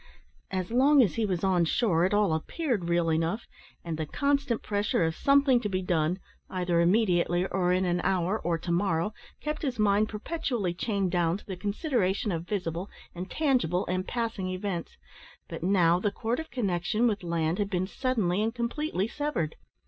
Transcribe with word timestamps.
As 0.49 0.71
long 0.71 1.03
as 1.03 1.13
he 1.13 1.27
was 1.27 1.43
on 1.43 1.63
shore 1.63 2.05
it 2.05 2.11
all 2.11 2.33
appeared 2.33 2.89
real 2.89 3.11
enough, 3.11 3.45
and 3.85 3.99
the 3.99 4.07
constant 4.07 4.63
pressure 4.63 5.05
of 5.05 5.15
something 5.15 5.61
to 5.61 5.69
be 5.69 5.83
done, 5.83 6.17
either 6.49 6.81
immediately, 6.81 7.45
or 7.45 7.71
in 7.71 7.85
an 7.85 8.01
hour, 8.03 8.39
or 8.39 8.57
to 8.57 8.71
morrow, 8.71 9.13
kept 9.41 9.61
his 9.61 9.77
mind 9.77 10.09
perpetually 10.09 10.73
chained 10.73 11.11
down 11.11 11.37
to 11.37 11.45
the 11.45 11.55
consideration 11.55 12.31
of 12.31 12.47
visible, 12.47 12.89
and 13.13 13.29
tangible, 13.29 13.85
and 13.85 14.07
passing 14.07 14.49
events; 14.49 14.97
but 15.47 15.61
now 15.61 15.99
the 15.99 16.09
cord 16.09 16.39
of 16.39 16.49
connexion 16.49 17.05
with 17.05 17.21
land 17.21 17.59
had 17.59 17.69
been 17.69 17.85
suddenly 17.85 18.41
and 18.41 18.55
completely 18.55 19.07
severed. 19.07 19.55